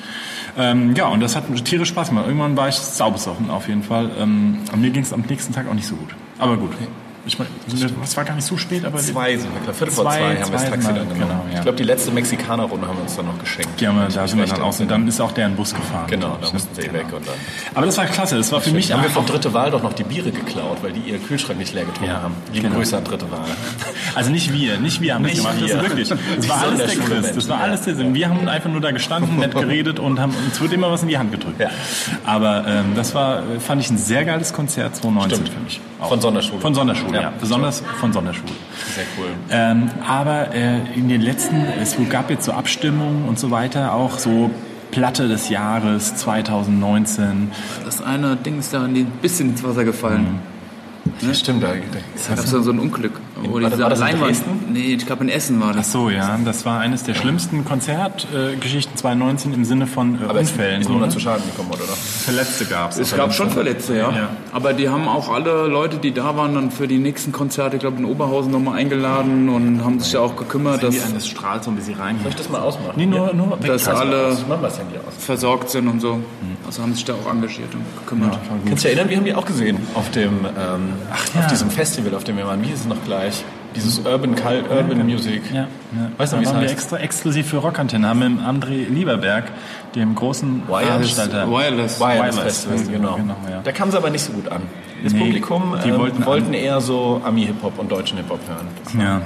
[0.58, 2.26] Ähm, ja, und das hat tierisch Spaß gemacht.
[2.28, 4.12] Irgendwann war ich saubesoffen auf jeden Fall.
[4.20, 6.10] Ähm, und mir ging es am nächsten Tag auch nicht so gut.
[6.38, 6.72] Aber gut.
[7.26, 7.52] Ich meine,
[8.04, 9.74] es war gar nicht so spät, aber Zwei sind wir.
[9.74, 11.20] Viertel vor Zwei, zwei, haben wir das Taxi dann genommen.
[11.20, 11.56] genau, ja.
[11.58, 13.80] Ich glaube, die letzte Mexikaner-Runde haben wir uns dann noch geschenkt.
[13.80, 14.80] die haben wir, da mich sind wir dann aus.
[14.80, 16.08] Und dann ist auch deren Bus gefahren.
[16.08, 16.94] Genau, da ich, mussten sie Genau.
[16.94, 17.36] weg und dann.
[17.76, 18.38] Aber das war klasse.
[18.38, 20.78] Das war für mich Dann haben wir von Dritte Wahl doch noch die Biere geklaut,
[20.82, 22.36] weil die ihr Kühlschrank nicht leer getrunken Ja, haben.
[22.54, 22.80] Liebe genau.
[22.80, 23.40] Grüße an Dritte Wahl.
[24.16, 25.76] Also nicht wir, nicht wir haben das Nicht gemacht, das wir.
[25.84, 26.10] ist wirklich.
[26.10, 28.14] Das war alles der Chris, das war alles der Sinn.
[28.16, 31.10] Wir haben einfach nur da gestanden, nett geredet und haben uns wird immer was in
[31.10, 31.60] die Hand gedrückt.
[31.60, 31.70] Ja.
[32.26, 35.50] Aber ähm, das war, fand ich ein sehr geiles Konzert 2019 Stimmt.
[35.58, 35.82] für mich.
[36.00, 36.10] Auch.
[36.10, 36.60] Von Sonderschule.
[36.62, 37.22] Von Sonderschule, ja.
[37.22, 37.34] Ja.
[37.40, 38.52] Besonders von Sonderschule.
[38.96, 39.28] Sehr cool.
[39.50, 44.20] Ähm, aber äh, in den letzten, es gab jetzt so Abstimmungen und so weiter, auch
[44.20, 44.52] so
[44.92, 47.52] Platte des Jahres 2019.
[47.86, 50.40] Das eine Ding ist da ein bisschen ins Wasser gefallen.
[51.34, 53.14] Stimmt, da, gab es so ein Unglück.
[53.44, 54.50] Wo war das- diese war das in Dresden?
[54.74, 55.92] Nee, ich glaube in Essen war Ach das.
[55.92, 60.82] so, ja, das war eines der schlimmsten Konzertgeschichten 2019 im Sinne von äh, aber Unfällen.
[60.82, 61.10] ist ne?
[61.10, 61.84] zu Schaden gekommen, oder?
[61.84, 62.98] Verletzte gab es.
[63.00, 64.12] Es gab schon Verletzte, ja.
[64.12, 64.30] Ja.
[64.52, 67.82] Aber die haben auch alle Leute, die da waren, dann für die nächsten Konzerte, ich
[67.82, 71.28] glaube in Oberhausen nochmal eingeladen und haben sich ja auch gekümmert, dass die an das
[71.28, 72.18] strahlt so ein bisschen rein.
[72.22, 72.94] Soll ich das mal ausmachen?
[72.96, 74.84] Nee, nur, nur dass alle das
[75.20, 76.20] versorgt sind und so.
[76.70, 78.38] Also haben sich da auch engagiert und gekümmert.
[78.48, 80.94] Kannst du dich erinnern, wir haben die auch gesehen auf dem, ähm,
[81.34, 81.40] ja.
[81.42, 82.62] auf diesem Festival, auf dem wir waren.
[82.62, 83.44] Wie hieß es noch gleich?
[83.76, 85.42] Dieses Urban, Cult, Urban Music.
[85.52, 85.68] Ja, ja.
[86.18, 86.74] Weißt du, wie es waren wir heißt?
[86.74, 89.46] extra exklusiv für Rockantenne, haben mit André Lieberberg,
[89.96, 91.50] dem großen Wireless- Veranstalter.
[91.50, 92.00] Wireless.
[92.00, 93.16] Wireless Wireless Festival, Festival, genau.
[93.16, 93.62] genau, ja.
[93.64, 94.62] Da kam es aber nicht so gut an.
[95.04, 98.68] Das Nee, Publikum die ähm, wollten wollten, eher so Ami-Hip-Hop und deutschen Hip-Hop hören.
[99.04, 99.22] Ja.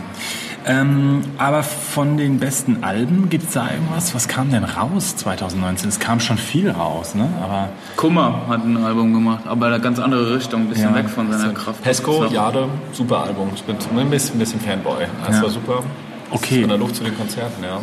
[0.65, 4.15] Ähm, aber von den besten Alben, gibt es da irgendwas?
[4.15, 5.89] Was kam denn raus 2019?
[5.89, 7.27] Es kam schon viel raus, ne?
[7.43, 10.95] Aber Kummer hat ein Album gemacht, aber in eine ganz andere Richtung, ein bisschen Ja.
[10.95, 11.83] weg von seiner Kraft.
[11.83, 12.33] Pesco, So.
[12.33, 13.49] Jade, super Album.
[13.55, 15.05] Ich bin ein bisschen, ein bisschen Fanboy.
[15.27, 15.43] Das Ja.
[15.43, 15.83] war super.
[16.31, 16.61] Okay.
[16.61, 17.79] Von der Luft zu den Konzerten, ja.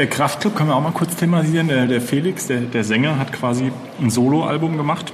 [0.00, 1.66] Äh, Kraftklub können wir auch mal kurz thematisieren.
[1.68, 5.12] Der, der Felix, der, der Sänger, hat quasi ein Soloalbum gemacht.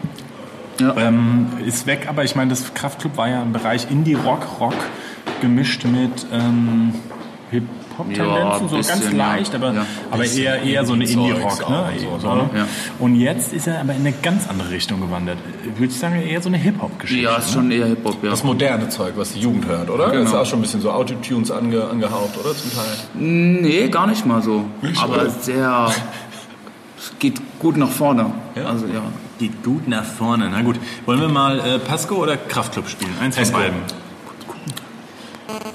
[0.79, 0.95] Ja.
[0.99, 4.75] Ähm, ist weg, aber ich meine, das Kraftklub war ja im Bereich Indie-Rock, Rock
[5.41, 6.93] gemischt mit ähm,
[7.51, 9.87] Hip-Hop-Tendenzen, Ja, so bisschen, ganz leicht, aber, Ja.
[10.11, 11.69] aber eher, eher so eine Indie-Rock.
[11.71, 11.85] Ne?
[11.99, 12.51] so, so, ne?
[12.55, 12.67] Ja.
[12.99, 15.39] Und jetzt ist er aber in eine ganz andere Richtung gewandert.
[15.77, 17.23] Würde ich sagen, eher so eine Hip-Hop-Geschichte.
[17.23, 17.53] Ja, ist ne?
[17.53, 18.31] schon eher Hip-Hop, ja.
[18.31, 20.11] Das moderne Zeug, was die Jugend hört, oder?
[20.11, 20.23] Genau.
[20.23, 22.55] Das ist auch schon ein bisschen so Autotunes ange, angehaucht, oder?
[22.55, 22.87] Zum Teil.
[23.15, 24.65] Nee, gar nicht mal so.
[25.01, 25.93] Aber sehr.
[26.99, 28.33] Es geht gut nach vorne.
[28.57, 29.03] Also ja.
[29.39, 30.49] Geht gut nach vorne.
[30.51, 30.77] Na gut.
[31.05, 33.13] Wollen wir mal äh, Pasco oder Kraftklub spielen?
[33.21, 33.69] Eins von Pasco.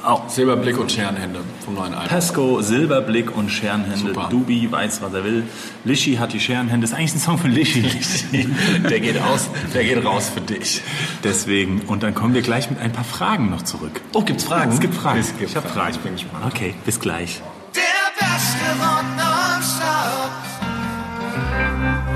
[0.01, 0.29] Beiden.
[0.29, 2.09] Silberblick und Scherenhände vom neuen Album.
[2.09, 3.97] Pasco, Silberblick und Scherenhände.
[3.97, 4.27] Super.
[4.29, 5.43] Dubi weiß, was er will.
[5.83, 6.85] Lischi hat die Scherenhände.
[6.85, 7.81] Das ist eigentlich ein Song von Lischi.
[8.89, 10.81] Der geht aus, der geht raus für dich.
[11.23, 11.81] Deswegen.
[11.81, 14.01] Und dann kommen wir gleich mit ein paar Fragen noch zurück.
[14.13, 14.71] Oh, gibt's Fragen?
[14.71, 15.19] Es gibt Fragen.
[15.19, 15.91] Es gibt ich habe Fragen.
[15.91, 16.45] Ich bin gespannt.
[16.45, 17.41] Okay, bis gleich.
[17.75, 17.81] Der
[18.19, 18.61] beste.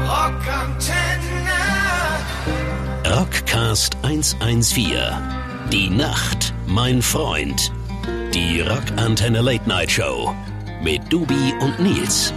[0.07, 1.05] Rockantenne.
[3.07, 4.95] Rockcast 114.
[5.71, 7.71] Die Nacht, mein Freund.
[8.35, 10.33] Die Rockantenne Late Night Show.
[10.83, 12.33] Mit Dubi und Nils.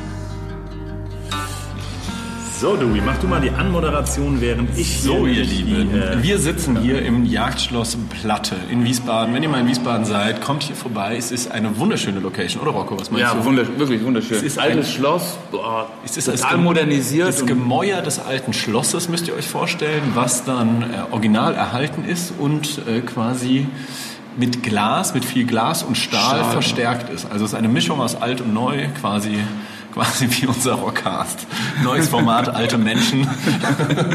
[2.61, 6.21] So, Dubi, mach du mal die Anmoderation, während ich So, hier ihr die, Lieben, äh,
[6.23, 9.33] wir sitzen hier im Jagdschloss Platte in Wiesbaden.
[9.33, 11.17] Wenn ihr mal in Wiesbaden seid, kommt hier vorbei.
[11.17, 12.99] Es ist eine wunderschöne Location, oder Rocco?
[12.99, 13.45] Was meinst Ja, du?
[13.45, 14.39] wundersch wirklich wunderschön.
[14.39, 17.29] Es ist altes ein- Schloss, boah, Es ist das total modernisiert.
[17.29, 22.33] Das Gemäuer des alten Schlosses müsst ihr euch vorstellen, was dann äh, original erhalten ist
[22.39, 23.67] und äh, quasi
[24.39, 26.53] mit Glas, mit viel Glas und Stahl, Stahl.
[26.53, 27.31] verstärkt ist.
[27.31, 29.39] Also es ist eine Mischung aus alt und neu, quasi
[29.93, 31.47] quasi wie unser Rockcast.
[31.83, 33.29] Neues Format, alte Menschen.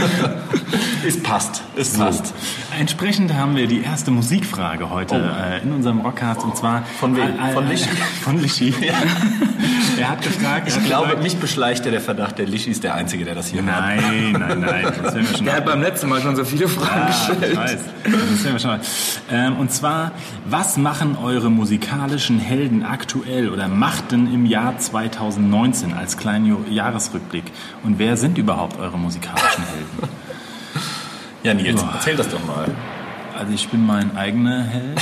[1.07, 2.33] es passt, es passt.
[2.79, 7.23] Entsprechend haben wir die erste Musikfrage heute äh, in unserem Rockcast und zwar Von wem?
[7.23, 7.89] Äh, äh, Von Lichi?
[8.21, 8.73] Von Lichi.
[9.99, 10.67] er hat gefragt.
[10.67, 13.35] Ich hat glaube, gesagt, mich beschleicht ja der Verdacht, der Lichi ist der Einzige, der
[13.35, 13.79] das hier macht.
[13.79, 14.85] Nein, nein, nein.
[15.03, 17.51] Das werden wir schon Der hat beim letzten Mal schon so viele Fragen Ah, gestellt.
[17.53, 17.77] ich weiß.
[18.03, 18.79] Das wir schon.
[19.31, 20.11] Ähm, und zwar,
[20.45, 27.45] was machen eure musikalischen Helden aktuell oder machten im Jahr 2019 als kleinen Jahresrückblick?
[27.83, 30.22] Und wer sind überhaupt eure musikalischen Helden?
[31.43, 31.91] Ja, Nils, Boah.
[31.95, 32.65] erzähl das doch mal.
[33.37, 34.99] Also ich bin mein eigener Held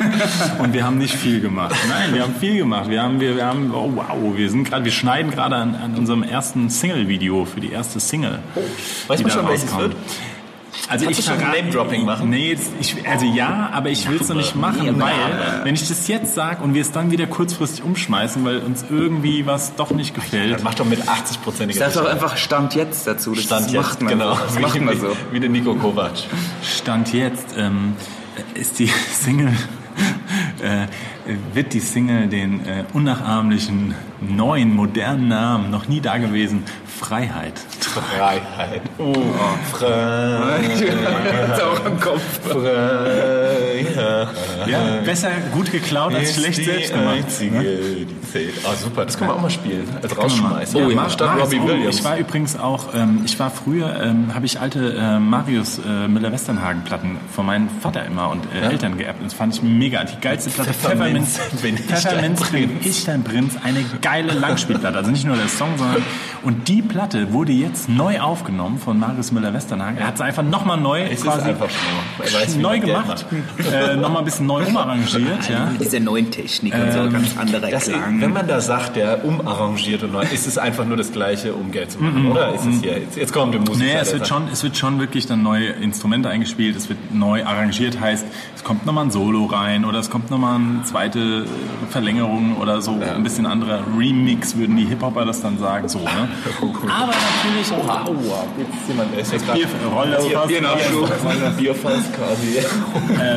[0.58, 1.76] und wir haben nicht viel gemacht.
[1.88, 2.88] Nein, wir haben viel gemacht.
[2.88, 5.94] Wir haben, wir, wir haben, oh wow, wir sind gerade, wir schneiden gerade an, an
[5.94, 8.40] unserem ersten Single-Video für die erste Single.
[9.06, 9.92] Weiß die man da schon, welches rauskommt.
[9.92, 9.96] wird?
[10.88, 12.30] Also Kannst ich du schon Name-Dropping machen?
[12.30, 15.88] Nee, jetzt, ich, also ja, aber ich will es noch nicht machen, weil wenn ich
[15.88, 19.90] das jetzt sage und wir es dann wieder kurzfristig umschmeißen, weil uns irgendwie was doch
[19.90, 20.54] nicht gefällt.
[20.54, 23.34] Das macht doch mit 80-prozentiger Sag doch einfach Stand jetzt dazu.
[23.34, 24.34] Das Stand macht jetzt, man genau.
[24.34, 24.40] So.
[24.44, 25.08] Das macht man so.
[25.08, 26.12] Wie, wie der Nico Kovac.
[26.62, 27.94] Stand jetzt ähm,
[28.54, 29.52] ist die Single,
[30.62, 30.86] äh,
[31.52, 37.54] wird die Single den äh, unnachahmlichen, neuen, modernen Namen, noch nie dagewesen, Freiheit.
[38.00, 38.82] Freiheit.
[38.98, 39.14] Oh,
[39.72, 40.80] Freiheit.
[41.86, 42.40] Im Kopf.
[42.42, 43.75] Freiheit.
[44.66, 47.16] Ja, besser gut geklaut als schlecht selbst gemacht.
[47.16, 48.54] einzige, die zählt.
[48.64, 49.04] Ah, super.
[49.04, 49.86] Das können wir auch mal spielen.
[50.02, 50.78] Als Rausschmeißer.
[50.78, 51.98] Oh, Oh, ja, ja, statt Robbie oh, Williams.
[51.98, 56.08] Ich war übrigens auch, ähm, ich war früher, ähm, habe ich alte äh, Marius äh,
[56.08, 59.20] Müller-Westernhagen-Platten von meinem Vater immer und äh, Eltern geerbt.
[59.20, 60.04] Und das fand ich mega.
[60.04, 62.86] Die geilste Platte, Pfefferminz Pfefferminz bin Prinz.
[62.86, 63.56] ich dein Prinz.
[63.64, 64.96] Eine geile Langspielplatte.
[64.96, 66.02] Also nicht nur der Song, sondern
[66.42, 69.98] und die Platte wurde jetzt neu aufgenommen von Marius Müller-Westernhagen.
[69.98, 71.50] Er hat es einfach nochmal neu Es quasi
[72.58, 73.26] neu gemacht,
[73.72, 75.48] äh, nochmal ein bisschen neu umarrangiert.
[75.48, 75.66] Ja.
[75.66, 78.20] Mit dieser neuen Technik und so ganz anderer Das, Klang.
[78.20, 81.70] wenn man da sagt, der umarrangiert und neu, ist es einfach nur das Gleiche, um
[81.70, 82.54] Geld zu machen, oder?
[82.54, 83.84] Ist es hier, jetzt, jetzt kommt der Musiker.
[83.84, 87.44] Nee, es wird, schon, es wird schon wirklich dann neue Instrumente eingespielt, es wird neu
[87.44, 91.44] arrangiert, heißt, es kommt nochmal ein Solo rein oder es kommt nochmal eine zweite
[91.90, 96.06] Verlängerung oder so, ein bisschen anderer Remix, würden die Hip-Hopper das dann sagen, so, ne?
[96.60, 99.58] Aber natürlich, Aua, jetzt ist jemand, der ist jetzt gerade...
[99.58, 100.46] Bier, roll das Fass.
[100.48, 101.56] Bier nachschub.
[101.58, 102.46] Bierfass quasi.
[102.46, 102.64] Bier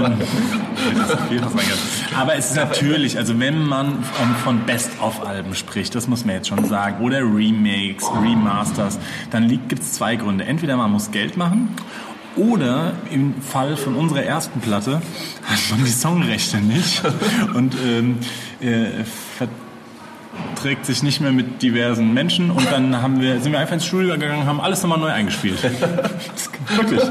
[0.09, 0.18] reingegangen.
[2.17, 4.03] Aber es ist natürlich, also wenn man
[4.43, 8.99] von Best-of-Alben spricht, das muss man jetzt schon sagen, oder Remakes, Remasters,
[9.31, 10.45] dann gibt es zwei Gründe.
[10.45, 11.69] Entweder man muss Geld machen
[12.35, 15.01] oder im Fall von unserer ersten Platte
[15.43, 17.01] hat man die Songrechte nicht
[17.53, 18.19] und ähm,
[18.61, 19.03] äh,
[20.53, 23.85] verträgt sich nicht mehr mit diversen Menschen und dann haben wir, sind wir einfach ins
[23.85, 25.57] Studio gegangen, haben alles nochmal neu eingespielt.
[26.75, 27.01] Wirklich.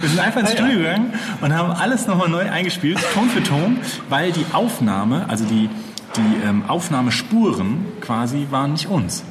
[0.00, 3.78] Wir sind einfach ins Studio gegangen und haben alles nochmal neu eingespielt, Ton für Ton,
[4.08, 5.68] weil die Aufnahme, also die,
[6.16, 9.24] die ähm, Aufnahmespuren quasi waren nicht uns.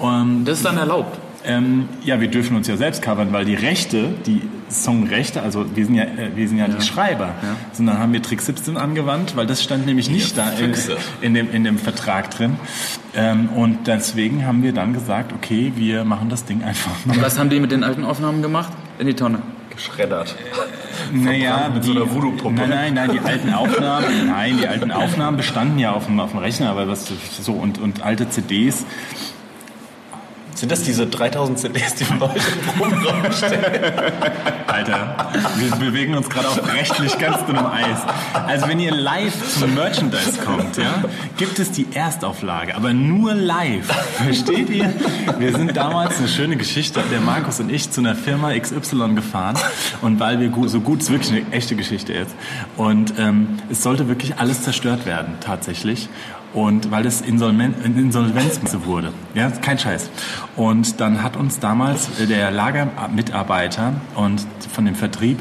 [0.00, 1.18] Und Das ist dann erlaubt.
[1.44, 5.86] ähm, ja, wir dürfen uns ja selbst covern, weil die Rechte, die Songrechte, also wir
[5.86, 7.34] sind ja, äh, wir sind ja, die Schreiber,
[7.72, 10.74] sondern haben wir Trick 17 angewandt, weil das stand nämlich nicht da in,
[11.20, 12.56] in, dem, in dem Vertrag drin.
[13.14, 17.16] Ähm, und deswegen haben wir dann gesagt, okay, wir machen das Ding einfach noch.
[17.16, 18.72] Und was haben die mit den alten Aufnahmen gemacht?
[18.98, 19.40] In die Tonne.
[19.70, 20.36] Geschreddert.
[21.12, 22.54] Naja, mit so einer Voodoo-Puppe.
[22.54, 26.30] Nein, nein, nein, die alten Aufnahmen, nein, die alten Aufnahmen bestanden ja auf dem, auf
[26.30, 28.84] dem Rechner, aber was so und, und alte CDs,
[30.62, 33.64] Sind das diese 3000 CDs, die wir heute im Proberaum stellen?
[34.68, 35.16] Alter,
[35.56, 37.98] wir bewegen uns gerade auf rechtlich ganz dünnem Eis.
[38.32, 41.02] Also wenn ihr live zum Merchandise kommt, ja,
[41.36, 43.86] gibt es die Erstauflage, aber nur live.
[44.24, 44.94] Versteht ihr?
[45.40, 49.58] Wir sind damals eine schöne Geschichte, der Markus und ich zu einer Firma XY gefahren
[50.00, 52.36] und weil wir so gut, ist wirklich eine echte Geschichte jetzt
[52.76, 56.08] und ähm, es sollte wirklich alles zerstört werden, tatsächlich.
[56.54, 59.12] Und weil es Insolven Insolvenz wurde.
[59.34, 60.10] Ja, kein Scheiß.
[60.56, 65.38] Und dann hat uns damals der Lagermitarbeiter und von dem Vertrieb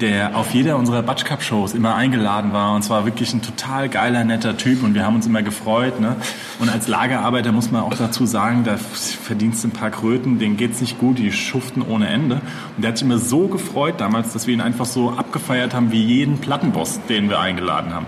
[0.00, 3.88] der auf jeder unserer Batsch Cup Shows immer eingeladen war und zwar wirklich ein total
[3.88, 6.00] geiler, netter Typ und wir haben uns immer gefreut.
[6.00, 6.16] Ne?
[6.58, 10.56] Und als Lagerarbeiter muss man auch dazu sagen, da verdienst du ein paar Kröten, denen
[10.56, 12.36] geht's nicht gut, die schuften ohne Ende.
[12.76, 15.92] Und der hat sich immer so gefreut damals, dass wir ihn einfach so abgefeiert haben
[15.92, 18.06] wie jeden Plattenboss, den wir eingeladen haben.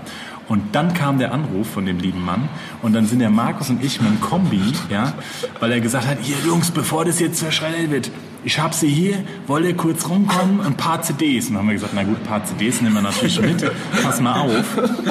[0.49, 2.49] Und dann kam der Anruf von dem lieben Mann
[2.83, 5.13] und dann sind der Markus und ich mit einem Kombi, ja,
[5.59, 8.11] weil er gesagt hat, ihr Jungs, bevor das jetzt verschreddert wird,
[8.47, 11.49] ich hab sie hier, wollt ihr kurz rumkommen, ein paar CDs.
[11.49, 13.69] Und dann haben wir gesagt, na gut, ein paar CDs nehmen wir natürlich mit,
[14.05, 14.65] pass mal auf.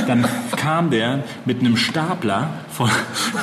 [0.08, 2.90] Dann kam der mit einem Stapler voll,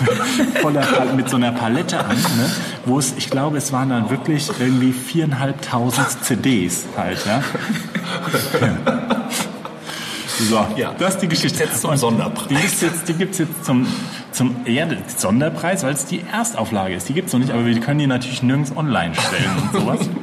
[0.62, 2.50] voller, mit so einer Palette an, ne,
[2.86, 7.42] wo es, ich glaube, es waren dann wirklich irgendwie viereinhalbtausend CDs halt, ja.
[8.62, 9.11] ja.
[10.48, 10.94] So, Ja.
[10.98, 11.64] das ist die Geschichte.
[11.64, 12.48] Jetzt zum Und Sonderpreis.
[12.48, 13.86] Die gibt's jetzt, die gibt's jetzt zum,
[14.32, 17.08] zum ja, der Sonderpreis, weil es die Erstauflage ist.
[17.08, 20.08] Die gibt's noch nicht, aber wir können die natürlich nirgends online stellen und sowas.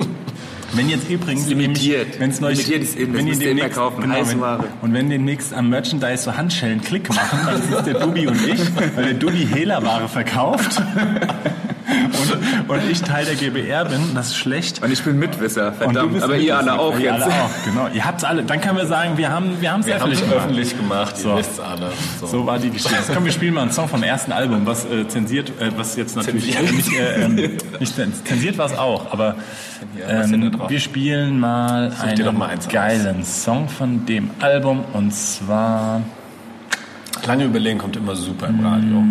[0.72, 2.20] Wenn jetzt übrigens limitiert.
[2.20, 4.40] wenn es Limitiert ist eben, das wenn ihr müsst ihr demnächst, kaufen, genau, wenn,
[4.82, 8.36] und wenn demnächst am Merchandise so Handschellen Klick machen, dann ist es der Dubi und
[8.48, 8.62] ich,
[8.96, 10.80] weil der Dubi Hehlerware verkauft
[11.90, 14.82] und, und ich Teil der GBR bin, das ist schlecht.
[14.84, 16.14] Und ich bin Mitwisser, Und du verdammt.
[16.14, 17.14] bist Aber ihr alle auch ihr jetzt.
[17.24, 17.88] alle auch, genau.
[17.94, 18.44] Ihr habt's alle.
[18.44, 20.46] Dann können wir sagen, wir haben wir haben's Wir haben öffentlich es gemacht.
[20.46, 21.30] öffentlich gemacht, So.
[21.32, 21.92] ihr wisst alle.
[22.20, 22.28] So.
[22.28, 22.96] So war die Geschichte.
[23.14, 26.16] Komm, wir spielen mal einen Song vom ersten Album, was äh, zensiert, äh, was jetzt
[26.16, 26.76] natürlich Zensiert.
[26.76, 27.36] nicht, äh, ähm,
[27.80, 29.36] nicht zens- zensiert war es auch, aber
[29.98, 36.02] Ja, ähm, wir spielen mal doch einen mal geilen Song von dem Album und zwar,
[37.30, 39.04] Lange überlegen kommt immer super im Radio.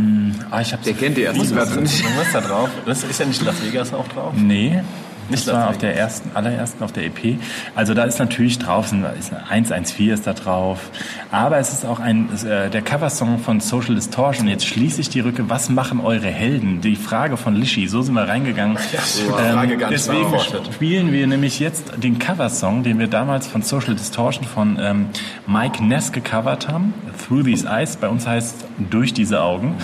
[0.50, 2.00] ah, ich hab's Der kennt die erste Was Platte nicht.
[2.04, 2.68] ist da drauf?
[2.84, 4.32] Das ist ja nicht Las Vegas auch drauf?
[4.36, 4.82] Nee.
[5.28, 7.38] Nicht Das war auf der ersten, allerersten auf der EP.
[7.74, 10.90] Also da ist natürlich drauf, ist eine 114 ist da drauf.
[11.30, 14.48] Aber es ist auch ein, äh, der Coversong von Social Distortion.
[14.48, 15.48] Jetzt schließe ich die Rücke.
[15.48, 16.80] Was machen eure Helden?
[16.80, 17.88] Die Frage von Lischi.
[17.88, 18.78] So sind wir reingegangen.
[19.18, 20.38] Ähm, Frage nicht deswegen
[20.72, 25.06] spielen wir nämlich jetzt den Coversong, den wir damals von Social Distortion von ähm,
[25.46, 26.94] Mike Ness gecovert haben.
[27.26, 27.96] Through These Eyes.
[27.96, 29.74] Bei uns heißt Durch diese Augen.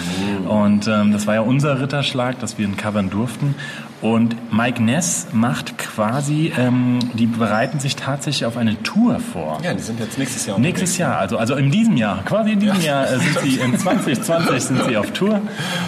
[0.49, 3.55] Und ähm, das war ja unser Ritterschlag, dass wir ihn covern durften.
[4.03, 9.59] Und Mike Ness macht quasi, ähm, die bereiten sich tatsächlich auf eine Tour vor.
[9.63, 12.61] Ja, die sind jetzt nächstes Jahr Nächstes Jahr, also, also in diesem Jahr, quasi in
[12.61, 15.41] diesem Jahr äh, sind sie, in 2020 sind sie auf Tour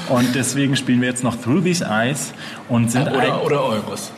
[0.09, 2.33] und deswegen spielen wir jetzt noch Through These Eyes
[2.71, 4.12] und sind Oder, oder Euros.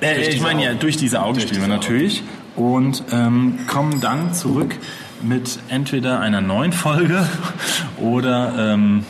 [0.00, 0.78] äh, ich meine ja, Augen.
[0.80, 2.22] durch diese Augen Durch spielen wir diese natürlich
[2.54, 4.76] und ähm, kommen dann zurück
[5.22, 7.26] mit entweder einer neuen Folge
[8.00, 9.04] oder ähm,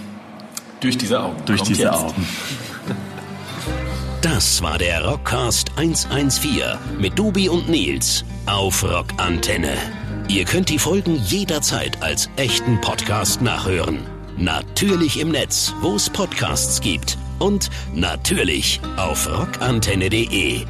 [0.80, 1.36] Durch diese Augen.
[1.44, 1.94] durch Kommt diese jetzt.
[1.94, 2.26] Augen.
[4.24, 9.76] Das war der Rockcast 114 mit Dubi und Nils auf Rockantenne.
[10.28, 13.98] Ihr könnt die Folgen jederzeit als echten Podcast nachhören.
[14.38, 17.18] Natürlich im Netz, wo es Podcasts gibt.
[17.38, 20.64] Und natürlich auf rockantenne.de.